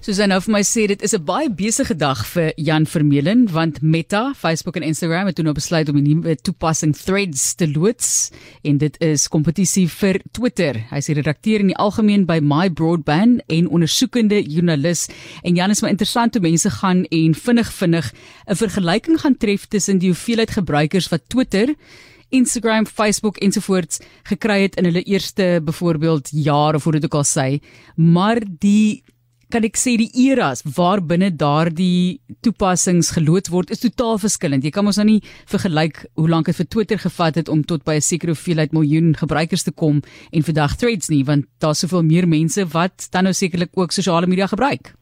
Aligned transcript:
Soos 0.00 0.16
hy 0.16 0.30
nou 0.30 0.38
vir 0.40 0.54
my 0.54 0.60
sê, 0.64 0.86
dit 0.88 1.02
is 1.04 1.12
'n 1.12 1.24
baie 1.28 1.50
besige 1.52 1.92
dag 1.92 2.24
vir 2.32 2.54
Jan 2.56 2.86
Vermeulen 2.86 3.52
want 3.52 3.82
Meta, 3.82 4.32
Facebook 4.32 4.76
en 4.76 4.82
Instagram 4.82 5.26
het 5.26 5.36
toe 5.36 5.44
nou 5.44 5.52
besluit 5.52 5.90
om 5.90 5.96
'n 5.98 6.02
nuwe 6.02 6.36
toepassing 6.36 6.96
Threads 6.96 7.54
te 7.54 7.68
loods 7.68 8.30
en 8.64 8.78
dit 8.78 8.96
is 9.02 9.28
kompetisie 9.28 9.86
vir 9.88 10.22
Twitter. 10.32 10.74
Hy 10.90 10.96
is 10.96 11.08
redakteur 11.08 11.60
in 11.60 11.66
die 11.66 11.76
algemeen 11.76 12.24
by 12.24 12.40
My 12.40 12.70
Broadband 12.70 13.42
en 13.46 13.68
ondersoekende 13.68 14.42
joernalis. 14.42 15.08
En 15.44 15.54
Jan 15.54 15.70
is 15.70 15.82
maar 15.82 15.90
interessant 15.90 16.32
hoe 16.32 16.42
mense 16.42 16.70
gaan 16.70 17.04
en 17.04 17.34
vinnig 17.34 17.72
vinnig 17.72 18.12
'n 18.48 18.56
vergelyking 18.56 19.20
gaan 19.20 19.36
tref 19.36 19.66
tussen 19.66 19.98
die 19.98 20.08
hoeveelheid 20.08 20.50
gebruikers 20.50 21.10
wat 21.10 21.28
Twitter 21.28 21.74
Instagram, 22.30 22.86
Facebook 22.86 23.36
ensovoorts 23.36 24.00
gekry 24.22 24.62
het 24.62 24.76
in 24.76 24.84
hulle 24.84 25.02
eerste 25.02 25.60
byvoorbeeld 25.64 26.28
jaar 26.32 26.74
of 26.74 26.84
hoe 26.84 26.92
dit 26.92 27.04
ook 27.04 27.14
al 27.14 27.24
sê, 27.26 27.60
maar 27.94 28.40
die 28.58 29.02
kan 29.50 29.66
ek 29.66 29.78
sê 29.80 29.96
die 30.00 30.10
eras 30.28 30.62
waar 30.76 31.02
binne 31.02 31.30
daardie 31.34 32.20
toepassings 32.44 33.10
geloods 33.16 33.50
word 33.52 33.72
is 33.74 33.82
totaal 33.82 34.18
verskillend. 34.22 34.64
Jy 34.64 34.72
kan 34.74 34.86
mos 34.86 35.00
nou 35.00 35.06
nie 35.08 35.20
vergelyk 35.50 36.04
hoe 36.20 36.28
lank 36.30 36.50
dit 36.50 36.58
vir 36.60 36.68
Twitter 36.74 37.02
gevat 37.02 37.40
het 37.40 37.50
om 37.52 37.62
tot 37.62 37.84
by 37.84 37.98
'n 37.98 38.08
sekere 38.10 38.34
hoeveelheid 38.34 38.72
miljoen 38.72 39.14
gebruikers 39.14 39.64
te 39.64 39.72
kom 39.72 40.02
en 40.32 40.42
vandag 40.42 40.76
Threads 40.76 41.10
nie, 41.10 41.24
want 41.24 41.46
daar's 41.58 41.80
soveel 41.80 42.02
meer 42.02 42.28
mense 42.28 42.64
wat 42.72 43.08
dan 43.12 43.24
nou 43.24 43.34
sekerlik 43.34 43.70
ook 43.74 43.92
sosiale 43.92 44.26
media 44.26 44.46
gebruik. 44.46 44.94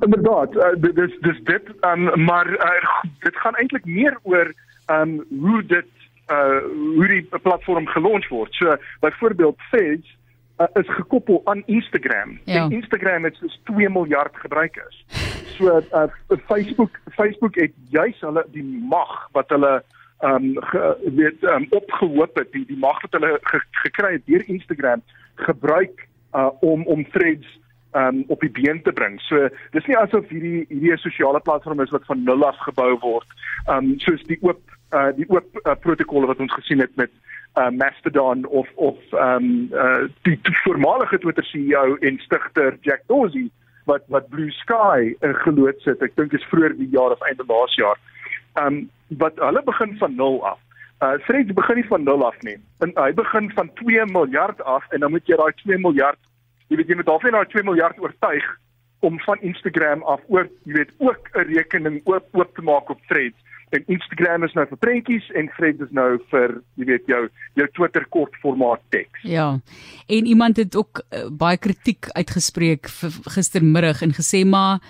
Inderdaad, 0.00 0.56
uh, 0.56 0.74
dis 0.76 1.12
dis 1.20 1.40
dit 1.44 1.64
um, 1.80 2.24
maar 2.24 2.48
uh, 2.48 3.02
dit 3.20 3.36
gaan 3.36 3.54
eintlik 3.54 3.84
meer 3.84 4.18
oor 4.22 4.52
um, 4.90 5.24
hoe 5.40 5.62
dit 5.66 5.90
uh, 6.30 6.60
hoe 6.96 7.08
die 7.08 7.24
platform 7.42 7.86
gelons 7.86 8.28
word. 8.28 8.52
So 8.54 8.76
byvoorbeeld 9.00 9.58
Threads 9.70 10.16
uh, 10.58 10.66
is 10.72 10.94
gekoppel 10.94 11.40
aan 11.44 11.62
Instagram. 11.66 12.40
Ja. 12.44 12.64
En 12.64 12.70
Instagram 12.70 13.24
het 13.24 13.34
soos 13.34 13.60
2 13.64 13.90
miljard 13.90 14.36
gebruikers. 14.36 15.04
So 15.56 15.82
uh, 15.92 16.02
Facebook 16.46 16.98
Facebook 17.12 17.54
het 17.54 17.72
juis 17.88 18.20
hulle 18.20 18.46
die 18.50 18.64
mag 18.88 19.28
wat 19.32 19.48
hulle 19.48 19.82
ehm 20.18 20.34
um, 20.34 20.62
ge, 20.62 21.10
weet 21.14 21.42
um, 21.42 21.66
opgehoop 21.70 22.36
het, 22.38 22.52
die 22.52 22.64
die 22.66 22.78
mag 22.78 23.00
wat 23.02 23.12
hulle 23.12 23.38
ge, 23.42 23.60
gekry 23.70 24.12
het 24.12 24.26
deur 24.26 24.48
Instagram 24.48 25.02
gebruik 25.34 26.08
uh, 26.32 26.48
om 26.60 26.86
om 26.86 27.06
threads 27.10 27.60
um, 27.92 28.24
op 28.26 28.40
die 28.40 28.50
been 28.50 28.82
te 28.82 28.92
bring. 28.92 29.20
So 29.20 29.48
dis 29.70 29.86
nie 29.86 29.98
asof 29.98 30.28
hierdie 30.28 30.64
hierdie 30.68 30.96
sosiale 31.02 31.40
platform 31.40 31.80
is 31.80 31.92
wat 31.94 32.06
van 32.06 32.24
nul 32.24 32.46
af 32.46 32.58
gebou 32.66 32.94
word. 33.02 33.36
Ehm 33.66 33.76
um, 33.76 33.98
soos 34.06 34.22
die 34.30 34.38
oop 34.40 34.62
uh, 34.94 35.10
die 35.16 35.26
oop 35.28 35.60
uh, 35.60 35.74
protokolle 35.86 36.30
wat 36.30 36.40
ons 36.44 36.54
gesien 36.54 36.80
het 36.80 36.94
met 37.00 37.12
uh, 37.58 37.68
Mastodon 37.70 38.46
of 38.46 38.70
of 38.74 38.98
ehm 39.12 39.44
um, 39.44 39.68
uh, 39.72 40.08
die, 40.28 40.38
voormalige 40.64 41.18
Twitter 41.18 41.44
CEO 41.44 41.96
en 42.00 42.18
stigter 42.18 42.78
Jack 42.80 43.06
Dorsey 43.06 43.50
wat 43.84 44.02
wat 44.08 44.28
Blue 44.28 44.50
Sky 44.50 45.14
geloods 45.44 45.84
het. 45.84 46.02
Ek 46.02 46.16
dink 46.16 46.30
dit 46.30 46.40
is 46.40 46.50
vroeër 46.52 46.76
die 46.78 46.90
jaar 46.92 47.12
of 47.16 47.24
einde 47.28 47.44
laas 47.46 47.74
jaar. 47.80 47.98
Ehm 48.54 48.66
um, 48.66 48.84
wat 49.24 49.38
hulle 49.38 49.62
begin 49.62 49.98
van 49.98 50.14
nul 50.16 50.40
af. 50.46 50.60
Uh 51.04 51.16
Threads 51.26 51.52
begin 51.52 51.76
nie 51.76 51.88
van 51.90 52.04
nul 52.04 52.26
af 52.26 52.38
nie. 52.42 52.56
En 52.86 52.94
hy 52.96 53.10
begin 53.12 53.50
van 53.54 53.70
2 53.82 54.06
miljard 54.06 54.62
af 54.62 54.86
en 54.90 55.00
dan 55.00 55.10
moet 55.10 55.26
jy 55.26 55.36
daai 55.36 55.52
2 55.64 55.78
miljard 55.78 56.20
jy 56.68 56.78
weet 56.80 56.90
jy 56.90 56.98
moet 56.98 57.08
daarvan 57.08 57.36
nou 57.36 57.44
2 57.52 57.66
miljard 57.68 57.98
oortuig 58.02 58.46
om 59.04 59.18
van 59.26 59.42
Instagram 59.44 60.02
af 60.02 60.22
ook 60.26 60.50
jy 60.64 60.78
weet 60.78 60.92
ook 60.98 61.28
'n 61.34 61.48
rekening 61.52 62.00
oop 62.04 62.26
oop 62.32 62.54
te 62.54 62.62
maak 62.62 62.88
op 62.88 63.00
Threads 63.08 63.38
en 63.74 63.84
Instagram 63.96 64.44
is 64.46 64.54
nou 64.56 64.66
vir 64.70 64.80
prentjies 64.82 65.30
en 65.38 65.48
Threads 65.56 65.86
is 65.86 65.94
nou 65.96 66.10
vir 66.32 66.60
jy 66.80 66.88
weet 66.92 67.08
jou 67.10 67.22
jou 67.60 67.66
Twitter 67.78 68.06
kortformaat 68.16 68.82
teks. 68.94 69.22
Ja. 69.22 69.60
En 70.06 70.26
iemand 70.26 70.56
het 70.56 70.76
ook 70.76 71.02
uh, 71.02 71.26
baie 71.30 71.58
kritiek 71.58 72.10
uitgespreek 72.14 72.90
gistermiddag 73.36 74.02
en 74.06 74.14
gesê 74.16 74.44
maar 74.46 74.80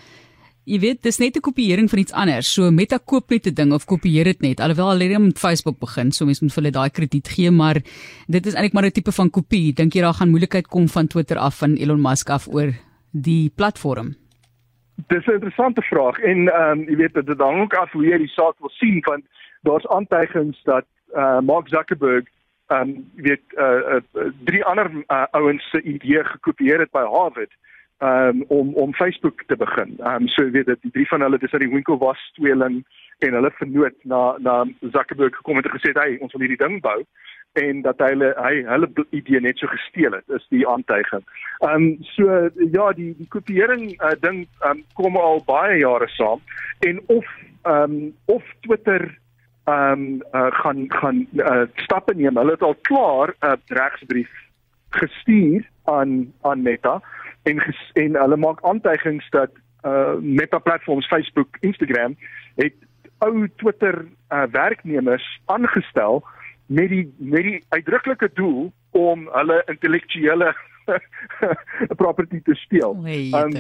jy 0.65 0.79
weet 0.81 1.03
dis 1.05 1.19
net 1.21 1.37
'n 1.37 1.45
kopieering 1.45 1.91
van 1.91 1.99
iets 1.99 2.13
anders. 2.13 2.49
So 2.53 2.71
Meta 2.71 2.99
koop 2.99 3.31
net 3.31 3.47
'n 3.47 3.55
ding 3.55 3.73
of 3.73 3.85
kopieer 3.85 4.25
dit 4.25 4.41
net. 4.41 4.61
Alhoewel 4.61 4.91
hulle 4.91 5.09
net 5.09 5.21
met 5.21 5.39
Facebook 5.39 5.79
begin, 5.79 6.13
so 6.13 6.25
mense 6.25 6.45
moet 6.45 6.53
vir 6.53 6.63
hulle 6.63 6.73
daai 6.73 6.91
krediet 6.91 7.29
gee, 7.29 7.51
maar 7.51 7.83
dit 8.29 8.47
is 8.47 8.55
eintlik 8.55 8.73
maar 8.73 8.87
'n 8.87 8.91
tipe 8.91 9.13
van 9.13 9.31
kopie. 9.31 9.73
Dink 9.73 9.93
jy 9.93 10.01
daar 10.01 10.15
gaan 10.15 10.31
moeilikheid 10.31 10.67
kom 10.69 10.89
van 10.89 11.07
Twitter 11.07 11.37
af 11.37 11.59
van 11.59 11.77
Elon 11.77 12.01
Musk 12.01 12.31
af 12.31 12.49
oor 12.49 12.73
die 13.13 13.51
platform? 13.51 14.17
Dis 14.95 15.27
'n 15.27 15.33
interessante 15.33 15.83
vraag 15.83 16.19
en 16.19 16.49
ehm 16.49 16.79
um, 16.79 16.89
jy 16.89 16.97
weet 16.97 17.27
dit 17.27 17.41
hang 17.41 17.61
ook 17.61 17.75
af 17.75 17.93
hoe 17.93 18.07
jy 18.07 18.19
die 18.19 18.35
saak 18.37 18.55
wil 18.59 18.71
sien 18.71 19.01
want 19.01 19.25
daar's 19.63 19.87
aantuigings 19.87 20.63
dat 20.63 20.87
uh, 21.15 21.41
Mark 21.41 21.69
Zuckerberg 21.69 22.25
ehm 22.67 22.81
um, 22.81 23.11
weet 23.15 23.43
uh, 23.57 24.01
uh, 24.15 24.31
drie 24.45 24.65
ander 24.65 24.91
uh, 25.07 25.25
ouens 25.31 25.71
se 25.71 25.83
idee 25.83 26.25
gekopieer 26.25 26.79
het 26.79 26.91
by 26.91 27.05
Harvard 27.05 27.53
ehm 27.99 28.29
um, 28.29 28.45
om 28.49 28.75
om 28.75 28.95
Facebook 28.95 29.43
te 29.47 29.57
begin. 29.57 29.95
Ehm 29.99 30.23
um, 30.23 30.29
so 30.29 30.45
jy 30.45 30.51
weet 30.51 30.67
dit 30.67 30.93
drie 30.93 31.09
van 31.09 31.21
hulle 31.21 31.39
dis 31.39 31.53
uit 31.53 31.63
die 31.63 31.73
Winklevoss 31.73 32.33
tweeling 32.33 32.85
en 33.19 33.33
hulle 33.33 33.51
vernoot 33.51 33.97
na 34.03 34.37
na 34.39 34.65
Zuckerberg 34.81 35.37
gekom 35.37 35.57
en 35.57 35.71
gesê 35.71 35.93
hy 35.95 36.17
ons 36.21 36.33
wil 36.33 36.41
hierdie 36.41 36.67
ding 36.67 36.81
bou 36.81 37.05
en 37.55 37.83
dat 37.83 38.01
hy 38.03 38.11
hulle 38.15 38.31
hy 38.43 38.55
hulle 38.67 38.89
idee 39.15 39.41
net 39.41 39.59
so 39.59 39.71
gesteel 39.71 40.17
het 40.17 40.37
is 40.37 40.47
die 40.51 40.65
aantuiging. 40.69 41.23
Ehm 41.63 41.75
um, 41.75 41.91
so 42.15 42.39
ja 42.75 42.93
die 42.99 43.13
die 43.19 43.29
kopieering 43.31 43.85
uh, 43.95 44.15
ding 44.21 44.45
um, 44.67 44.83
kom 44.99 45.17
al 45.17 45.43
baie 45.47 45.79
jare 45.79 46.09
saam 46.17 46.43
en 46.89 47.01
of 47.07 47.27
ehm 47.63 47.99
um, 47.99 48.15
of 48.37 48.43
Twitter 48.67 49.07
ehm 49.65 49.93
um, 49.93 50.23
uh, 50.33 50.51
gaan 50.63 50.87
gaan 50.89 51.27
uh, 51.39 51.67
stappe 51.87 52.15
neem. 52.15 52.37
Hulle 52.37 52.59
het 52.59 52.63
al 52.63 52.79
klaar 52.91 53.35
'n 53.35 53.47
uh, 53.47 53.59
regsbrief 53.67 54.33
gestuur 54.91 55.71
aan 55.85 56.33
aan 56.43 56.63
Meta 56.63 57.01
en 57.43 57.61
ges, 57.61 57.91
en 57.93 58.17
hulle 58.17 58.37
maak 58.37 58.63
aantuigings 58.63 59.31
dat 59.31 59.51
uh, 59.87 60.15
Meta 60.21 60.59
platforms 60.59 61.07
Facebook, 61.07 61.57
Instagram 61.61 62.17
het 62.57 62.75
ou 63.19 63.49
Twitter 63.57 64.05
uh, 64.05 64.43
werknemers 64.51 65.41
aangestel 65.45 66.25
met 66.67 66.89
die 66.89 67.15
met 67.19 67.43
die 67.43 67.65
uitdruklike 67.69 68.31
doel 68.35 68.73
om 68.91 69.29
hulle 69.33 69.63
intellektuele 69.67 70.55
property 71.97 72.41
te 72.43 72.55
steel. 72.55 72.91
Um, 72.91 73.53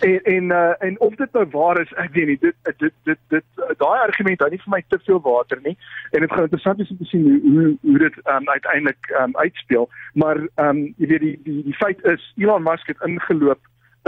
en 0.00 0.24
en 0.24 0.44
uh, 0.44 0.72
en 0.78 1.00
of 1.00 1.14
dit 1.14 1.32
nou 1.32 1.46
waar 1.50 1.80
is, 1.80 1.92
ek 1.92 2.12
weet 2.12 2.26
nie. 2.26 2.38
Dit 2.38 2.54
dit 2.76 2.92
dit 3.04 3.18
dit 3.28 3.44
daai 3.80 3.98
argument 4.00 4.40
hou 4.40 4.50
nie 4.50 4.60
vir 4.64 4.74
my 4.74 4.82
te 4.88 4.98
veel 5.06 5.20
water 5.24 5.60
nie. 5.64 5.76
En 6.10 6.20
dit 6.20 6.32
gaan 6.32 6.48
interessant 6.48 6.78
wees 6.78 6.90
om 6.90 7.00
te 7.00 7.10
sien 7.10 7.26
hoe 7.28 7.40
hoe, 7.48 7.66
hoe 7.80 7.98
dit 7.98 8.16
um, 8.24 8.48
uiteindelik 8.48 9.12
um, 9.20 9.36
uitspeel. 9.36 9.88
Maar 10.14 10.40
ehm 10.54 10.68
um, 10.68 10.94
jy 10.96 11.12
weet 11.14 11.26
die 11.26 11.36
die 11.48 11.60
die 11.70 11.78
feit 11.80 12.04
is 12.14 12.32
Elon 12.36 12.66
Musk 12.68 12.86
het 12.86 13.04
ingeloop 13.06 13.60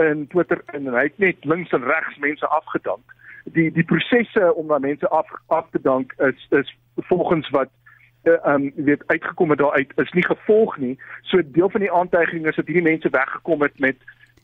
in 0.03 0.27
Twitter 0.27 0.63
en 0.75 0.91
hy 0.91 1.07
het 1.09 1.19
net 1.23 1.45
links 1.45 1.73
en 1.73 1.85
regs 1.85 2.19
mense 2.19 2.47
afgedank. 2.47 3.17
Die 3.57 3.71
die 3.73 3.85
prosesse 3.85 4.53
om 4.55 4.69
daai 4.69 4.81
mense 4.81 5.09
af 5.09 5.31
af 5.47 5.71
te 5.71 5.81
dank 5.83 6.13
is 6.31 6.47
is 6.51 6.77
volgens 7.09 7.51
wat 7.51 7.71
ehm 8.27 8.63
um, 8.63 8.73
weet 8.75 9.03
uitgekom 9.07 9.51
het 9.51 9.59
daaruit 9.59 9.93
is 9.97 10.13
nie 10.13 10.25
gevolg 10.25 10.77
nie. 10.77 10.99
So 11.23 11.41
deel 11.45 11.71
van 11.71 11.81
die 11.81 11.93
aantuiging 11.93 12.47
is 12.47 12.57
dat 12.57 12.67
hierdie 12.67 12.91
mense 12.91 13.09
weggekom 13.11 13.63
het 13.63 13.79
met 13.79 13.97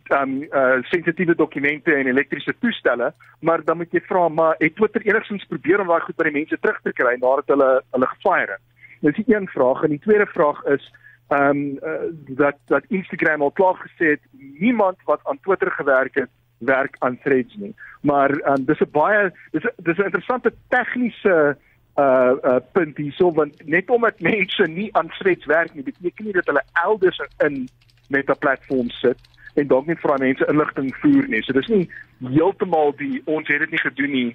ehm 0.08 0.22
um, 0.22 0.42
uh 0.42 0.82
sensitiewe 0.82 1.34
dokumente 1.34 1.94
en 1.94 2.06
elektriese 2.06 2.54
toestelle, 2.58 3.12
maar 3.40 3.64
dan 3.64 3.76
moet 3.76 3.92
jy 3.92 4.00
vra 4.00 4.28
maar 4.28 4.54
het 4.58 4.74
Twitter 4.76 5.02
enigstens 5.02 5.44
probeer 5.44 5.80
om 5.80 5.86
daai 5.86 6.00
goed 6.00 6.16
by 6.16 6.24
die 6.28 6.38
mense 6.38 6.58
terug 6.60 6.80
te 6.82 6.92
kry 6.92 7.16
nadat 7.20 7.46
hulle 7.46 7.70
hulle 7.90 8.10
gefire 8.16 8.56
het. 8.56 8.64
Dis 9.00 9.24
die 9.24 9.34
een 9.34 9.48
vraag 9.48 9.82
en 9.82 9.94
die 9.96 10.04
tweede 10.06 10.26
vraag 10.26 10.64
is 10.64 10.92
ehm 11.28 11.50
um, 11.50 11.78
uh, 11.82 12.10
dat 12.42 12.58
dat 12.66 12.84
Instagram 12.88 13.42
al 13.42 13.50
klaar 13.50 13.78
gesê 13.86 14.14
het 14.16 14.24
niemand 14.58 14.96
wat 15.04 15.20
aan 15.22 15.40
Twitter 15.40 15.70
gewerk 15.70 16.14
het 16.14 16.30
werk 16.58 16.96
aan 16.98 17.18
threads 17.22 17.54
nie. 17.56 17.74
Maar 18.00 18.30
um, 18.30 18.64
dis 18.64 18.80
'n 18.80 18.90
baie 18.90 19.32
dis 19.50 19.64
dis 19.76 19.98
'n 19.98 20.08
interessante 20.10 20.52
tegniese 20.68 21.56
uh 22.00 22.60
punt 22.72 22.96
hierso 22.96 23.32
want 23.34 23.66
net 23.66 23.90
omdat 23.90 24.20
mense 24.20 24.66
nie 24.68 24.88
aan 24.98 25.10
threads 25.18 25.46
werk 25.46 25.74
nie 25.74 25.82
beteken 25.82 26.24
nie 26.24 26.36
dat 26.36 26.46
hulle 26.46 26.62
elders 26.84 27.20
in 27.46 27.68
meta 28.08 28.34
platforms 28.34 29.00
sit 29.00 29.18
en 29.54 29.66
dalk 29.66 29.86
nie 29.86 29.98
vir 30.02 30.18
mense 30.22 30.46
inligting 30.52 30.92
voer 31.02 31.26
nie. 31.28 31.42
So 31.42 31.52
dis 31.56 31.68
nie 31.72 31.88
heeltemal 32.36 32.94
die 33.00 33.20
ons 33.26 33.48
het 33.50 33.64
dit 33.64 33.74
nie 33.74 33.82
gedoen 33.82 34.14
nie. 34.14 34.30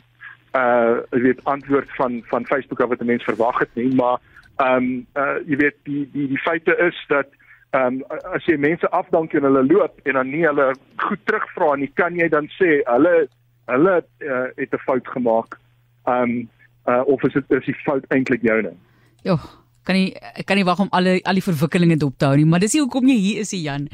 Uh 0.55 1.03
weet 1.11 1.43
antwoord 1.43 1.91
van 1.99 2.21
van 2.31 2.45
Facebook 2.45 2.83
wat 2.83 3.03
mense 3.03 3.27
verwag 3.31 3.59
het 3.59 3.73
nie, 3.75 3.89
maar 3.95 4.19
ehm 4.57 4.83
um, 4.83 5.07
uh 5.19 5.39
jy 5.47 5.57
weet 5.63 5.77
die 5.83 6.03
die 6.11 6.27
die 6.31 6.43
feite 6.47 6.75
is 6.87 6.99
dat 7.07 7.31
ehm 7.75 8.01
um, 8.01 8.19
as 8.33 8.45
jy 8.47 8.57
mense 8.57 8.89
afdank 8.89 9.33
en 9.33 9.47
hulle 9.47 9.65
loop 9.67 9.99
en 10.03 10.19
dan 10.19 10.29
nie 10.31 10.45
hulle 10.47 10.73
goed 11.07 11.25
terugvra 11.25 11.75
nie, 11.75 11.91
kan 11.99 12.15
jy 12.15 12.29
dan 12.31 12.47
sê 12.59 12.79
hulle 12.87 13.27
hulle 13.71 13.95
uh, 14.01 14.47
het 14.55 14.73
'n 14.73 14.85
fout 14.87 15.07
gemaak. 15.07 15.57
Ehm 16.05 16.21
um, 16.21 16.49
uh, 16.87 17.03
of 17.05 17.23
is 17.23 17.33
dit 17.33 17.59
is 17.59 17.69
die 17.69 17.77
fout 17.83 18.05
eintlik 18.13 18.43
joune? 18.45 18.73
Ja, 19.25 19.39
kan 19.85 19.97
nie 19.97 20.13
kan 20.45 20.57
nie 20.57 20.65
wag 20.65 20.81
om 20.83 20.89
alle 20.91 21.17
al 21.23 21.39
die 21.39 21.45
verwikkelinge 21.45 21.97
dop 22.01 22.17
te 22.19 22.29
hou 22.29 22.37
nie, 22.39 22.47
maar 22.49 22.63
dis 22.63 22.75
nie 22.75 22.83
hoekom 22.83 23.09
jy 23.09 23.17
hier 23.21 23.41
is, 23.45 23.53
Jan. 23.57 23.89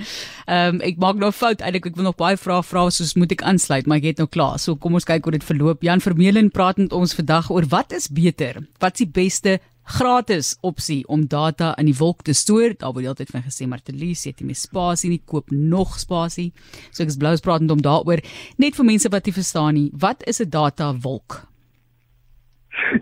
Ehm 0.47 0.77
um, 0.77 0.83
ek 0.87 1.01
maak 1.01 1.19
nou 1.21 1.31
fout 1.35 1.61
eintlik 1.61 1.91
ek 1.91 1.99
wil 1.99 2.09
nog 2.09 2.19
baie 2.19 2.39
vrae 2.39 2.63
vra 2.67 2.87
soos 2.89 3.15
moet 3.19 3.35
ek 3.35 3.43
aansluit, 3.47 3.87
maar 3.87 4.01
ek 4.01 4.11
het 4.11 4.23
nou 4.23 4.29
klaar. 4.31 4.59
So 4.59 4.75
kom 4.75 4.95
ons 4.99 5.07
kyk 5.07 5.27
hoe 5.27 5.37
dit 5.37 5.47
verloop. 5.47 5.83
Jan 5.83 6.03
Vermeulen 6.03 6.51
praat 6.51 6.79
met 6.81 6.95
ons 6.95 7.15
vandag 7.17 7.51
oor 7.51 7.67
wat 7.71 7.93
is 7.97 8.07
beter? 8.07 8.63
Wat 8.79 8.95
is 8.95 9.05
die 9.05 9.11
beste 9.21 9.59
gratis 9.91 10.55
opsie 10.61 11.01
om 11.07 11.25
data 11.27 11.73
in 11.81 11.89
die 11.89 11.97
wolk 11.97 12.23
te 12.27 12.35
stoor. 12.37 12.75
Daar 12.79 12.93
word 12.95 13.11
altyd 13.11 13.33
van 13.33 13.43
gesê 13.45 13.67
Martelies, 13.67 14.23
jy 14.25 14.33
het 14.33 14.43
nie 14.43 14.51
meer 14.51 14.59
spasie 14.59 15.11
nie, 15.11 15.21
koop 15.25 15.51
nog 15.51 15.97
spasie. 15.99 16.51
So 16.91 17.03
ek 17.03 17.11
is 17.13 17.19
blous 17.19 17.43
pratend 17.43 17.73
om 17.73 17.81
daaroor 17.83 18.23
net 18.61 18.77
vir 18.77 18.87
mense 18.87 19.11
wat 19.11 19.27
nie 19.27 19.35
verstaan 19.35 19.75
nie. 19.75 19.89
Wat 19.93 20.23
is 20.27 20.41
'n 20.41 20.49
data 20.49 20.93
wolk? 20.93 21.50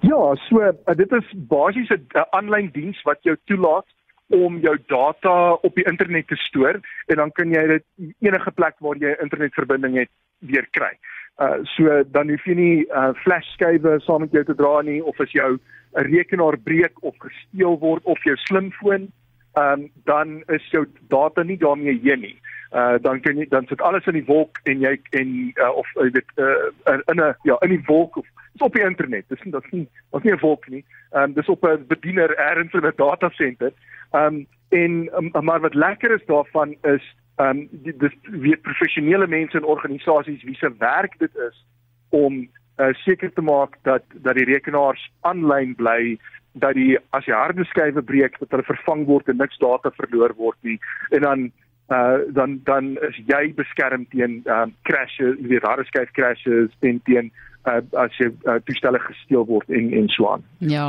Ja, 0.02 0.36
so 0.36 0.62
uh, 0.62 0.96
dit 0.96 1.12
is 1.12 1.34
basies 1.34 1.90
'n 1.90 2.26
aanlyn 2.30 2.70
diens 2.72 3.02
wat 3.02 3.18
jou 3.22 3.38
toelaat 3.46 3.86
om 4.28 4.60
jou 4.60 4.78
data 4.86 5.52
op 5.52 5.76
die 5.76 5.86
internet 5.90 6.28
te 6.28 6.36
stoor 6.36 6.80
en 7.06 7.16
dan 7.16 7.32
kan 7.32 7.52
jy 7.54 7.68
dit 7.68 7.86
enige 8.20 8.52
plek 8.52 8.76
waar 8.80 8.98
jy 8.98 9.16
internetverbinding 9.22 9.98
het 9.98 10.10
weer 10.40 10.68
kry. 10.72 10.94
Uh 11.42 11.64
so 11.64 12.04
dan 12.12 12.30
hoef 12.30 12.46
jy 12.46 12.54
nie 12.54 12.86
uh 12.86 13.14
flashskywe 13.24 14.00
saam 14.00 14.22
met 14.22 14.32
jou 14.32 14.44
te 14.44 14.56
dra 14.56 14.82
nie 14.82 15.04
of 15.04 15.20
as 15.20 15.32
jou 15.32 15.58
'n 15.98 16.06
rekenaar 16.12 16.58
breek 16.58 17.04
of 17.04 17.16
gesteel 17.18 17.80
word 17.80 18.04
of 18.04 18.24
jou 18.24 18.36
slimfoon, 18.36 19.12
ehm 19.56 19.82
um, 19.82 19.92
dan 20.06 20.44
is 20.48 20.70
jou 20.72 20.86
data 21.08 21.44
nie 21.44 21.58
daarmee 21.58 22.00
heen 22.04 22.22
nie. 22.22 22.39
Uh 22.71 22.98
dan 23.01 23.21
kan 23.21 23.38
jy 23.38 23.48
dan 23.50 23.66
sit 23.68 23.81
alles 23.81 24.06
in 24.06 24.13
die 24.13 24.25
wolk 24.25 24.60
en 24.63 24.80
jy 24.80 25.00
en 25.18 25.30
uh, 25.56 25.71
of 25.75 25.88
jy 25.95 26.10
weet 26.12 26.31
uh, 26.36 26.98
in 27.10 27.21
'n 27.21 27.36
ja, 27.44 27.57
in 27.66 27.69
die 27.69 27.83
wolk 27.86 28.18
of 28.18 28.25
is 28.54 28.62
op 28.62 28.74
die 28.74 28.86
internet. 28.86 29.25
Dis 29.27 29.42
nie 29.44 29.51
dis 29.51 29.71
nie 29.71 29.88
dis 30.12 30.24
nie 30.24 30.33
'n 30.33 30.39
wolk 30.39 30.68
nie. 30.68 30.86
Ehm 31.12 31.24
um, 31.24 31.33
dis 31.33 31.50
op 31.50 31.66
'n 31.66 31.88
bediener 31.88 32.36
ergens 32.38 32.74
in 32.74 32.86
'n 32.86 32.94
data 32.95 33.30
center. 33.30 33.71
Ehm 34.12 34.25
um, 34.25 34.48
en 34.69 35.10
um, 35.18 35.45
maar 35.45 35.60
wat 35.60 35.74
lekker 35.74 36.12
is 36.12 36.25
daarvan 36.25 36.75
is 36.81 37.16
ehm 37.36 37.57
um, 37.57 37.68
dis 37.71 38.16
weet 38.21 38.62
professionele 38.62 39.27
mense 39.27 39.57
en 39.57 39.63
organisasies 39.63 40.44
wie 40.44 40.56
se 40.56 40.74
werk 40.77 41.19
dit 41.19 41.36
is 41.36 41.66
om 42.10 42.50
uh, 42.77 42.94
seker 42.94 43.33
te 43.33 43.42
maak 43.42 43.77
dat 43.81 44.04
dat 44.13 44.36
die 44.36 44.45
rekenaars 44.45 45.12
aanlyn 45.21 45.75
bly 45.75 46.18
dat 46.51 46.74
die 46.74 46.98
as 47.10 47.25
die 47.25 47.33
harde 47.33 47.66
skywe 47.66 48.01
breek 48.01 48.39
dat 48.39 48.51
hulle 48.51 48.63
vervang 48.63 49.06
word 49.06 49.27
en 49.27 49.38
niks 49.38 49.57
data 49.57 49.92
verloor 49.98 50.36
word 50.36 50.57
nie 50.62 50.80
en 51.10 51.21
dan 51.21 51.51
uh, 51.90 52.18
dan 52.34 52.60
dan 52.64 52.98
is 53.10 53.20
jy 53.26 53.54
beskerm 53.58 54.08
teen 54.14 54.42
um, 54.46 54.74
crashes 54.88 55.38
die 55.42 55.62
harde 55.64 55.86
skyf 55.90 56.12
crashes 56.18 56.72
en 56.80 57.02
teen 57.10 57.32
uh, 57.68 57.82
as 58.00 58.16
jy 58.22 58.32
uh, 58.46 58.60
toestelle 58.68 59.02
gesteel 59.04 59.46
word 59.50 59.70
en 59.70 59.92
en 59.94 60.10
so 60.16 60.32
aan. 60.34 60.46
Ja 60.58 60.88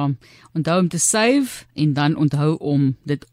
onthou 0.53 0.79
om 0.81 0.89
te 0.89 0.99
save 0.99 1.65
en 1.75 1.93
dan 1.93 2.17
onthou 2.17 2.57
om 2.59 2.97
dit 3.03 3.27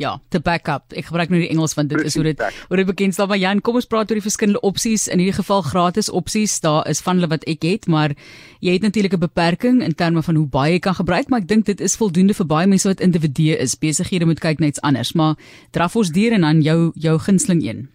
Ja, 0.00 0.14
te 0.32 0.40
backup. 0.40 0.94
Ek 0.96 1.10
gebruik 1.10 1.28
nou 1.28 1.42
die 1.42 1.50
Engels 1.52 1.74
want 1.76 1.90
dit 1.92 2.00
is 2.08 2.14
hoe 2.16 2.24
dit 2.24 2.38
hoe 2.40 2.76
dit 2.80 2.88
bekend 2.88 3.12
staan. 3.12 3.28
Maar 3.28 3.40
Jan, 3.40 3.60
kom 3.60 3.76
ons 3.76 3.88
praat 3.88 4.08
oor 4.08 4.16
die 4.16 4.24
verskillende 4.24 4.62
opsies. 4.64 5.04
In 5.12 5.20
hierdie 5.20 5.36
geval 5.36 5.60
gratis 5.66 6.08
opsies. 6.08 6.56
Daar 6.64 6.88
is 6.88 7.02
van 7.04 7.20
hulle 7.20 7.28
wat 7.28 7.44
ek 7.50 7.66
het, 7.68 7.84
maar 7.84 8.16
jy 8.64 8.78
het 8.78 8.86
natuurlik 8.86 9.12
'n 9.12 9.26
beperking 9.26 9.82
in 9.84 9.92
terme 9.94 10.22
van 10.22 10.40
hoe 10.40 10.46
baie 10.48 10.72
jy 10.72 10.80
kan 10.80 10.96
gebruik, 10.96 11.28
maar 11.28 11.40
ek 11.40 11.48
dink 11.48 11.66
dit 11.66 11.80
is 11.80 11.96
voldoende 11.96 12.34
vir 12.34 12.46
baie 12.46 12.66
mense 12.66 12.88
wat 12.88 13.00
individue 13.00 13.58
is. 13.58 13.76
Besighede 13.76 14.24
moet 14.24 14.40
kyk 14.40 14.58
na 14.60 14.66
iets 14.66 14.80
anders, 14.80 15.12
maar 15.12 15.36
draf 15.70 15.96
ons 15.96 16.10
deur 16.10 16.32
en 16.32 16.40
dan 16.40 16.62
jou 16.62 16.92
jou 16.94 17.18
gunsteling 17.18 17.62
een. 17.62 17.88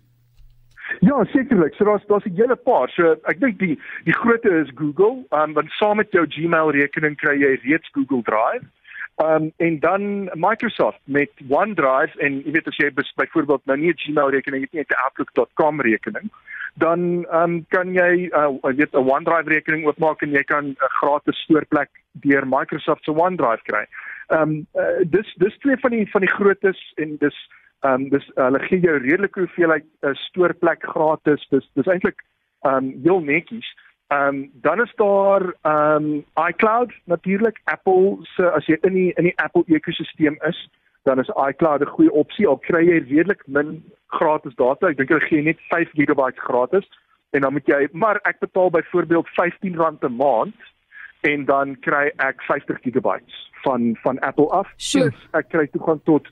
Ja, 1.01 1.25
sekerlik. 1.33 1.73
So 1.73 1.85
daar's 1.85 2.05
daar's 2.05 2.25
'n 2.25 2.35
hele 2.35 2.55
paar. 2.55 2.89
So 2.89 3.15
ek 3.25 3.39
dink 3.39 3.59
die 3.59 3.79
die 4.03 4.13
grootte 4.13 4.49
is 4.61 4.69
Google. 4.75 5.25
Um 5.31 5.53
want 5.53 5.71
saam 5.71 5.97
met 5.97 6.11
jou 6.11 6.25
Gmail 6.27 6.71
rekening 6.71 7.15
kry 7.17 7.39
jy 7.39 7.59
reeds 7.63 7.89
Google 7.93 8.21
Drive. 8.21 8.65
Um 9.15 9.53
en 9.57 9.79
dan 9.79 10.23
Microsoft 10.33 11.00
met 11.03 11.31
OneDrive 11.47 12.19
en 12.19 12.41
jy 12.44 12.51
weet 12.51 12.67
as 12.67 12.79
jy 12.81 12.89
byvoorbeeld 13.15 13.65
nou 13.65 13.77
nie 13.77 13.94
'n 13.94 13.97
Gmail 13.97 14.29
rekening 14.29 14.62
het 14.62 14.71
nie, 14.71 14.81
jy 14.81 14.85
het 14.88 14.97
'n 14.97 15.03
outlook.com 15.06 15.81
rekening, 15.81 16.29
dan 16.73 17.25
um 17.31 17.65
kan 17.69 17.94
jy 17.94 18.27
uh 18.35 18.51
weet 18.62 18.91
'n 18.91 19.07
OneDrive 19.07 19.50
rekening 19.50 19.85
oopmaak 19.85 20.21
en 20.21 20.31
jy 20.31 20.44
kan 20.44 20.65
'n 20.65 20.75
gratis 21.00 21.39
stoorplek 21.44 21.89
deur 22.12 22.47
Microsoft 22.47 23.03
se 23.03 23.12
OneDrive 23.12 23.63
kry. 23.63 23.85
Um 24.27 24.67
uh, 24.75 25.00
dis 25.06 25.33
dis 25.38 25.57
twee 25.57 25.77
van 25.77 25.91
die 25.91 26.12
van 26.12 26.21
die 26.21 26.35
grootes 26.35 26.94
en 26.95 27.15
dis 27.17 27.50
um 27.81 28.09
dis 28.09 28.31
hulle 28.35 28.59
gee 28.59 28.79
jou 28.79 28.97
redelike 28.97 29.39
hoeveelheid 29.39 29.85
uh, 30.01 30.13
stoorplek 30.13 30.83
gratis. 30.83 31.47
Dis 31.50 31.69
dis 31.73 31.88
eintlik 31.88 32.19
um 32.62 33.00
heel 33.03 33.21
netjies. 33.21 33.75
Ehm 34.15 34.27
um, 34.27 34.50
dan 34.53 34.81
is 34.81 34.94
daar 34.95 35.53
ehm 35.62 36.06
um, 36.06 36.25
iCloud 36.47 36.91
natuurlik 37.03 37.62
Apple 37.63 38.17
se 38.21 38.51
as 38.51 38.65
jy 38.65 38.77
in 38.81 38.94
die 38.94 39.13
in 39.13 39.23
die 39.23 39.38
Apple 39.38 39.63
ekosisteem 39.67 40.38
is, 40.47 40.69
dan 41.03 41.19
is 41.19 41.31
iCloud 41.50 41.81
'n 41.81 41.95
goeie 41.95 42.12
opsie. 42.12 42.47
Al 42.47 42.57
kry 42.57 42.83
jy 42.85 42.97
redelik 42.97 43.41
min 43.47 43.83
gratis 44.07 44.56
data. 44.56 44.88
Ek 44.88 44.97
dink 44.97 45.09
hulle 45.09 45.27
gee 45.27 45.41
net 45.41 45.59
5 45.69 45.91
GB 45.97 46.31
gratis 46.35 46.85
en 47.31 47.41
dan 47.41 47.53
moet 47.53 47.67
jy 47.67 47.88
maar 47.91 48.19
ek 48.23 48.39
betaal 48.39 48.69
byvoorbeeld 48.69 49.27
R15 49.27 49.75
'n 49.75 50.15
maand 50.15 50.56
en 51.21 51.45
dan 51.45 51.79
kry 51.79 52.12
ek 52.17 52.41
50 52.41 52.79
GB 52.81 53.19
van 53.63 53.95
van 54.03 54.19
Apple 54.19 54.50
af. 54.50 54.67
Plus 54.91 55.27
ek 55.31 55.50
kry 55.50 55.67
toegang 55.67 56.01
tot 56.03 56.27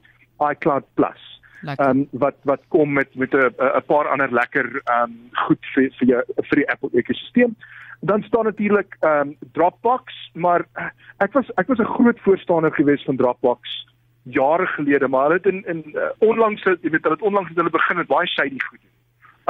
iCloud 0.51 0.85
Plus. 0.94 1.41
Ehm 1.63 1.89
um, 1.89 2.07
wat 2.12 2.36
wat 2.44 2.62
kom 2.68 2.94
met 2.94 3.15
met 3.15 3.33
'n 3.33 3.54
'n 3.57 3.86
paar 3.86 4.07
ander 4.07 4.33
lekker 4.33 4.81
ehm 4.83 5.04
um, 5.04 5.30
goed 5.31 5.65
vir 5.74 5.89
vir 5.98 6.07
jou 6.07 6.21
vir 6.36 6.57
die 6.57 6.69
Apple 6.69 6.89
ekosisteem. 6.94 7.56
Dan 8.00 8.24
staan 8.24 8.44
natuurlik 8.44 8.98
ehm 9.00 9.19
um, 9.19 9.38
Dropbox, 9.51 10.31
maar 10.33 10.65
eh, 10.74 10.86
ek 11.18 11.33
was 11.33 11.51
ek 11.56 11.68
was 11.68 11.77
'n 11.77 11.94
groot 11.95 12.19
voorstander 12.19 12.74
gewees 12.74 13.04
van 13.04 13.15
Dropbox 13.15 13.88
jare 14.24 14.68
gelede, 14.68 15.07
maar 15.07 15.21
hulle 15.21 15.33
het 15.33 15.45
in 15.45 15.63
in 15.65 15.83
uh, 15.95 16.01
onlangs 16.18 16.63
jy 16.63 16.89
weet 16.89 17.04
hulle 17.04 17.15
het 17.15 17.21
onlangs 17.21 17.50
het 17.50 17.57
hulle 17.57 17.69
begin 17.69 17.95
met 17.95 18.07
baie 18.07 18.27
shady 18.27 18.59
goed 18.59 18.80
doen. 18.81 18.92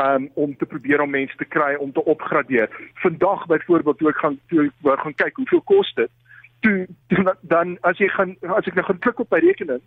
Um 0.05 0.29
om 0.33 0.57
te 0.57 0.65
probeer 0.65 1.01
om 1.01 1.09
mense 1.09 1.35
te 1.37 1.45
kry 1.45 1.75
om 1.75 1.91
te 1.91 2.03
opgradeer. 2.03 2.69
Vandag 2.93 3.45
byvoorbeeld 3.45 3.97
toe 3.97 4.09
ek 4.09 4.17
gaan 4.17 4.39
toe 4.47 4.71
ek 4.83 4.99
gaan 4.99 5.15
kyk 5.15 5.35
hoeveel 5.35 5.61
kos 5.61 5.93
dit. 5.93 6.11
Toe, 6.59 6.87
toe 7.07 7.35
dan 7.41 7.77
as 7.81 7.97
jy 7.97 8.07
gaan 8.07 8.35
as 8.41 8.65
ek 8.65 8.73
nou 8.73 8.85
gaan 8.85 8.99
klik 8.99 9.19
op 9.19 9.31
my 9.31 9.39
rekening, 9.39 9.81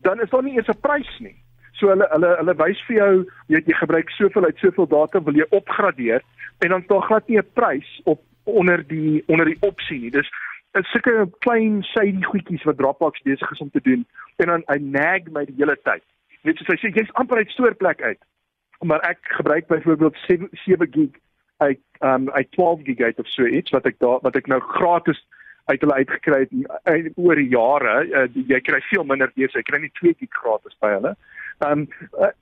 dan 0.00 0.20
is 0.20 0.30
daar 0.30 0.42
nie 0.42 0.56
eens 0.56 0.68
'n 0.68 0.80
prys 0.80 1.18
nie. 1.18 1.43
So 1.78 1.90
hulle 1.90 2.06
hulle 2.12 2.30
hulle 2.40 2.54
wys 2.60 2.80
vir 2.88 2.96
jou 2.96 3.12
jy 3.52 3.60
jy 3.66 3.76
gebruik 3.80 4.10
soveel 4.14 4.46
uit 4.48 4.62
soveel 4.62 4.86
data 4.86 5.22
wil 5.22 5.38
jy 5.38 5.46
opgradeer 5.50 6.22
en 6.64 6.74
dan 6.76 6.86
tog 6.86 7.06
glad 7.06 7.28
nie 7.28 7.38
'n 7.38 7.52
prys 7.54 8.00
op 8.04 8.22
onder 8.44 8.86
die 8.86 9.22
onder 9.26 9.46
die 9.46 9.60
opsie 9.60 10.00
nie. 10.00 10.10
Dis 10.10 10.30
is 10.72 10.90
sulke 10.90 11.30
klein 11.38 11.82
shady 11.82 12.22
goedjies 12.22 12.64
wat 12.64 12.78
Dropbox 12.78 13.22
besig 13.22 13.50
is 13.50 13.60
om 13.60 13.70
te 13.70 13.80
doen 13.80 14.06
en 14.36 14.46
dan 14.46 14.62
hy 14.66 14.78
nag 14.78 15.30
my 15.32 15.44
die 15.44 15.58
hele 15.58 15.76
tyd. 15.82 16.02
Net 16.42 16.56
soos 16.56 16.72
hy 16.74 16.78
sê 16.82 16.92
jy's 16.94 17.12
amper 17.20 17.38
uit 17.38 17.50
stoorplek 17.50 18.02
uit. 18.02 18.18
Maar 18.82 19.00
ek 19.00 19.18
gebruik 19.38 19.66
byvoorbeeld 19.66 20.16
7 20.26 20.88
gig 20.90 21.10
uit 21.56 21.80
um 22.00 22.30
uit 22.30 22.50
12 22.52 22.80
gig 22.84 23.00
uit 23.00 23.18
of 23.18 23.28
so 23.28 23.46
iets 23.46 23.70
wat 23.70 23.86
ek 23.86 23.98
daar 23.98 24.18
wat 24.22 24.36
ek 24.36 24.46
nou 24.46 24.60
gratis 24.60 25.20
uit 25.64 25.80
hulle 25.80 25.94
uitgekry 25.94 26.40
het 26.84 27.12
oor 27.16 27.40
die 27.40 27.48
jare. 27.48 27.94
Uh, 28.04 28.26
jy 28.34 28.60
kry 28.60 28.80
veel 28.90 29.04
minder 29.08 29.30
deesdae. 29.34 29.62
Jy 29.62 29.68
kry 29.70 29.80
nie 29.80 29.94
2 30.00 30.16
gig 30.20 30.40
gratis 30.42 30.76
by 30.84 30.92
hulle. 30.98 31.14
Ehm 31.58 31.78
um, 31.78 31.88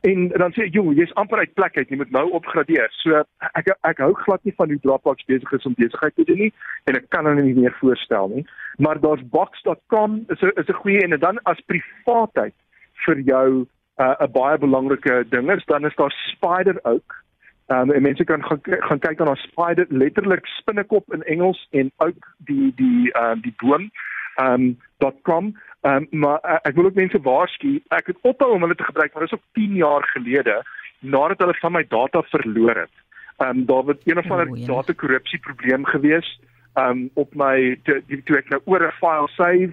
en 0.01 0.29
dan 0.29 0.53
sê 0.57 0.67
jy, 0.73 0.83
jy's 0.97 1.13
amper 1.21 1.39
uit 1.39 1.55
plek 1.55 1.77
uit, 1.77 1.89
jy 1.89 1.97
moet 2.01 2.11
nou 2.11 2.25
opgradeer. 2.39 2.89
So 3.03 3.23
ek 3.53 3.69
ek 3.89 4.01
hou 4.05 4.13
glad 4.25 4.45
nie 4.45 4.55
van 4.57 4.73
hoe 4.73 4.81
Dropbox 4.81 5.25
besig 5.29 5.53
is 5.53 5.69
om 5.69 5.77
besigheid 5.77 6.15
te 6.17 6.25
doen 6.25 6.41
nie 6.47 6.53
en 6.89 6.97
ek 6.97 7.11
kan 7.15 7.29
hulle 7.29 7.45
nie 7.45 7.57
meer 7.59 7.77
voorstel 7.81 8.33
nie. 8.33 8.47
Maar 8.79 9.01
daar's 9.01 9.25
box.com 9.35 10.25
is 10.29 10.41
'n 10.43 10.53
is 10.57 10.69
'n 10.69 10.81
goeie 10.81 11.03
en 11.05 11.19
dan 11.19 11.39
as 11.45 11.61
privaatheid 11.67 12.55
vir 13.05 13.21
jou 13.21 13.49
'n 13.61 13.67
uh, 14.03 14.27
baie 14.33 14.59
belangrike 14.59 15.25
ding 15.29 15.51
is, 15.51 15.65
dan 15.65 15.85
is 15.85 15.97
daar 15.97 16.15
Spider 16.33 16.79
ook. 16.83 17.23
Ehm 17.67 17.91
um, 17.91 17.93
en 17.93 18.03
mense 18.03 18.25
kan 18.25 18.45
gaan 18.45 18.61
gaan 18.63 18.99
kyk 18.99 19.19
na 19.19 19.35
Spider 19.35 19.87
letterlik 19.89 20.47
spinnekop 20.47 21.13
in 21.13 21.23
Engels 21.23 21.69
en 21.71 21.93
ook 21.97 22.35
die 22.39 22.73
die 22.77 23.13
ehm 23.13 23.37
uh, 23.37 23.43
die 23.43 23.55
boom 23.57 23.91
um, 24.45 24.79
.com 25.23 25.53
um, 25.83 26.07
maar 26.11 26.39
uh, 26.43 26.59
ek 26.69 26.77
wil 26.79 26.91
ook 26.91 26.99
mense 26.99 27.21
waarsku, 27.23 27.77
ek 27.95 28.13
het 28.13 28.19
ophou 28.23 28.53
om 28.55 28.65
hulle 28.67 28.79
te 28.79 28.87
gebruik, 28.87 29.13
maar 29.13 29.27
dit 29.27 29.33
is 29.33 29.39
ook 29.39 29.59
10 29.59 29.75
jaar 29.81 30.07
gelede 30.15 30.63
nadat 31.01 31.39
hulle 31.43 31.59
van 31.61 31.73
my 31.73 31.85
data 31.89 32.23
verloor 32.31 32.85
het. 32.85 32.97
Um, 33.43 33.65
daar 33.67 33.89
het 33.91 34.03
een 34.05 34.19
of 34.19 34.31
ander 34.31 34.51
oh, 34.51 34.59
ja. 34.59 34.67
data 34.67 34.93
korrupsie 34.93 35.39
probleem 35.39 35.85
gewees 35.85 36.29
um, 36.75 37.11
op 37.15 37.35
my 37.35 37.79
toe, 37.83 38.03
toe 38.25 38.39
ek 38.39 38.53
nou 38.53 38.61
oor 38.65 38.87
'n 38.87 38.99
file 39.01 39.29
save 39.35 39.73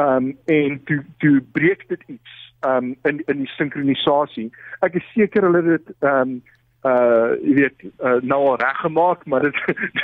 um, 0.00 0.32
en 0.46 0.80
toe 0.84 1.04
toe 1.18 1.40
breek 1.52 1.84
dit 1.88 2.02
iets 2.06 2.32
um, 2.64 2.96
in 3.02 3.22
in 3.26 3.44
die 3.44 3.52
sinkronisasie. 3.58 4.48
Ek 4.80 4.94
is 4.94 5.12
seker 5.12 5.44
hulle 5.44 5.62
het 5.62 5.86
dit 5.86 5.94
um, 6.00 6.40
uh 6.80 7.36
jy 7.44 7.54
weet 7.60 7.82
uh, 8.00 8.16
nou 8.24 8.56
reggemaak, 8.56 9.26
maar 9.26 9.42
dit 9.44 9.56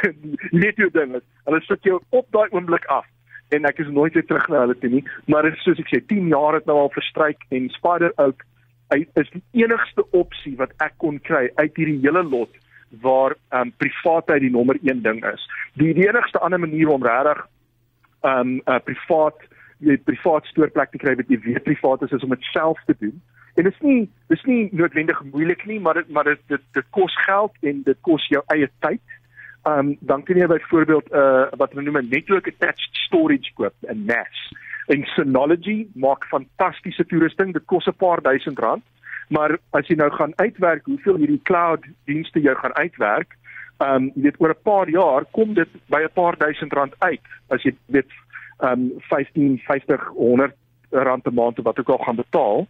weet 0.63 0.77
jy 0.77 0.91
ding 0.93 1.17
is, 1.17 1.25
hulle 1.49 1.61
sit 1.65 1.89
jou 1.89 2.01
op 2.11 2.27
daai 2.37 2.49
oomblik 2.53 2.85
af 2.93 3.07
en 3.55 3.65
ek 3.65 3.79
is 3.79 3.89
nooit 3.95 4.15
weer 4.15 4.27
terug 4.27 4.49
na 4.49 4.65
hulle 4.65 4.79
toe 4.79 4.91
nie 4.91 5.05
maar 5.27 5.43
dit 5.43 5.55
is 5.55 5.63
soos 5.63 5.83
ek 5.83 5.91
sê 5.93 6.03
10 6.13 6.29
jaar 6.35 6.55
het 6.59 6.67
nou 6.67 6.79
al 6.83 6.95
verstryk 6.95 7.43
en 7.51 7.69
Spider 7.79 8.13
ook 8.17 8.45
is 8.95 9.31
die 9.33 9.43
enigste 9.65 10.05
opsie 10.11 10.55
wat 10.57 10.73
ek 10.85 10.95
kon 11.03 11.19
kry 11.21 11.49
uit 11.57 11.77
hierdie 11.77 11.99
hele 12.05 12.23
lot 12.23 12.53
waar 13.03 13.35
um 13.51 13.73
privaatheid 13.83 14.45
die 14.45 14.51
nommer 14.51 14.79
1 14.83 15.03
ding 15.03 15.25
is. 15.27 15.43
Die 15.75 15.93
die 15.95 16.07
enigste 16.07 16.39
ander 16.39 16.61
manier 16.61 16.89
om 16.89 17.03
regtig 17.03 17.47
um 18.23 18.57
'n 18.57 18.63
uh, 18.67 18.79
privaat 18.79 19.39
jy 19.79 19.97
privaat 19.99 20.47
stoorplek 20.47 20.91
te 20.91 20.99
kry 20.99 21.17
wat 21.17 21.29
jy 21.29 21.39
weet 21.41 21.65
privaat 21.65 22.03
is 22.03 22.13
is 22.13 22.23
om 22.23 22.31
dit 22.31 22.45
self 22.53 22.79
te 22.87 22.95
doen. 22.99 23.21
En 23.57 23.65
dit 23.65 23.73
is 23.73 23.81
nie 23.81 24.09
dis 24.29 24.45
nie 24.45 24.69
noodwendig 24.73 25.23
moeilik 25.33 25.67
nie 25.67 25.81
maar 25.81 25.95
dit 25.95 26.09
maar 26.09 26.25
dit 26.25 26.41
dit, 26.47 26.63
dit 26.73 26.87
kos 26.91 27.15
geld 27.27 27.53
en 27.63 27.83
dit 27.83 27.99
kos 28.01 28.27
jou 28.29 28.43
eie 28.47 28.71
tyd. 28.81 29.03
Ehm 29.03 29.26
um, 29.67 29.97
dan 30.01 30.23
kan 30.23 30.37
jy 30.37 30.47
byvoorbeeld 30.47 31.09
'n 31.11 31.17
uh, 31.17 31.47
wat 31.61 31.73
hulle 31.73 31.83
noem 31.83 31.99
'n 31.99 32.09
network 32.09 32.47
attached 32.49 32.95
storage 33.07 33.53
koop, 33.55 33.75
'n 33.81 34.05
NAS. 34.05 34.53
En 34.87 35.05
Synology 35.05 35.87
maak 35.95 36.25
fantastiese 36.25 37.07
toerusting. 37.07 37.53
Dit 37.53 37.65
kos 37.65 37.87
'n 37.87 37.97
paar 37.97 38.23
duisend 38.23 38.59
rand. 38.59 38.85
Maar 39.29 39.59
as 39.71 39.87
jy 39.87 39.95
nou 39.95 40.11
gaan 40.11 40.33
uitwerk 40.37 40.85
hoeveel 40.85 41.17
hierdie 41.17 41.43
cloud 41.43 41.85
dienste 42.05 42.41
jou 42.41 42.57
gaan 42.57 42.75
uitwerk, 42.75 43.37
ehm 43.79 43.95
um, 43.95 44.11
jy 44.15 44.23
weet 44.23 44.41
oor 44.41 44.51
'n 44.51 44.63
paar 44.63 44.89
jaar 44.89 45.25
kom 45.31 45.55
dit 45.55 45.69
by 45.87 46.01
'n 46.03 46.15
paar 46.15 46.37
duisend 46.37 46.73
rand 46.73 46.95
uit 46.99 47.21
as 47.49 47.63
jy 47.63 47.75
weet 47.87 48.11
ehm 48.59 48.73
um, 48.73 48.93
15, 48.99 49.59
50, 49.59 50.07
100 50.15 50.55
rand 50.91 51.23
per 51.23 51.33
maand 51.33 51.59
wat 51.63 51.79
ek 51.79 51.89
al 51.89 51.99
gaan 51.99 52.17
betaal. 52.17 52.67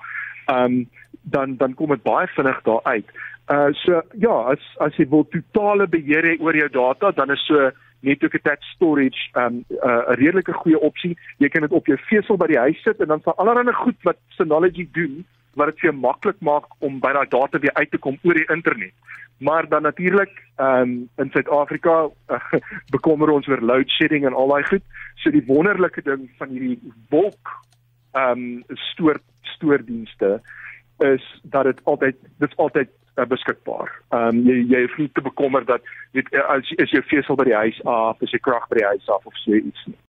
Ehm 0.46 0.64
um, 0.64 0.88
dan 1.30 1.56
dan 1.56 1.75
kom 1.75 1.95
dit 1.95 2.02
baie 2.02 2.26
vinnig 2.37 2.62
daar 2.62 2.83
uit. 2.85 3.09
Uh 3.50 3.71
so 3.83 4.02
ja, 4.18 4.37
as 4.52 4.62
as 4.83 4.97
jy 4.99 5.09
wil 5.11 5.26
totale 5.30 5.87
beheer 5.87 6.25
hê 6.26 6.37
oor 6.42 6.56
jou 6.56 6.68
data, 6.68 7.12
dan 7.14 7.30
is 7.35 7.42
so 7.47 7.71
network 8.06 8.35
attached 8.35 8.66
storage 8.75 9.30
um 9.35 9.64
'n 9.68 9.78
uh, 9.88 10.14
redelike 10.21 10.52
goeie 10.52 10.80
opsie. 10.80 11.16
Jy 11.38 11.49
kan 11.49 11.62
dit 11.66 11.73
op 11.73 11.87
jou 11.87 11.99
vesel 12.11 12.37
by 12.37 12.47
die 12.47 12.59
huis 12.59 12.83
sit 12.83 13.00
en 13.00 13.09
dan 13.14 13.23
sal 13.23 13.35
allerlei 13.37 13.75
goed 13.75 13.99
wat 14.02 14.18
Synology 14.38 14.88
doen 14.92 15.25
wat 15.56 15.73
dit 15.73 15.80
vir 15.80 15.90
jou 15.90 15.99
maklik 16.00 16.40
maak 16.40 16.66
om 16.85 17.00
by 17.00 17.12
daai 17.16 17.28
data 17.33 17.59
weer 17.59 17.75
uit 17.75 17.90
te 17.90 17.99
kom 17.99 18.18
oor 18.23 18.35
die 18.35 18.50
internet. 18.52 18.92
Maar 19.38 19.68
dan 19.68 19.83
natuurlik 19.83 20.33
um 20.59 21.09
in 21.16 21.30
Suid-Afrika 21.30 22.09
uh, 22.30 22.40
bekommer 22.97 23.30
ons 23.30 23.49
oor 23.49 23.61
load 23.61 23.90
shedding 23.90 24.26
en 24.26 24.35
al 24.35 24.49
daai 24.49 24.64
goed. 24.64 24.85
So 25.23 25.30
die 25.30 25.47
wonderlike 25.47 26.02
ding 26.02 26.30
van 26.38 26.49
hierdie 26.49 26.80
wolk 27.11 27.56
um 28.12 28.64
stoor 28.90 29.21
stoordienste 29.56 30.40
is 30.98 31.40
dat 31.42 31.64
dit 31.64 31.80
altyd 31.84 32.16
dit's 32.38 32.56
altyd 32.56 32.88
uh, 33.16 33.24
beskikbaar. 33.24 33.92
Ehm 34.08 34.28
um, 34.28 34.42
jy 34.48 34.64
jy 34.68 34.80
hoef 34.86 34.96
nie 34.96 35.10
te 35.12 35.22
bekommer 35.22 35.64
dat 35.64 35.82
weet 36.12 36.28
as 36.48 36.70
is 36.70 36.90
jou 36.90 37.02
vesel 37.02 37.36
by 37.36 37.44
die 37.44 37.60
huis 37.62 37.84
af, 37.84 38.22
is 38.22 38.30
jy 38.30 38.38
krag 38.38 38.68
by 38.68 38.80
die 38.80 38.88
huis 38.92 39.08
af 39.08 39.26
of 39.26 39.36
so 39.44 39.52
iets 39.52 39.86
nie. 39.86 39.98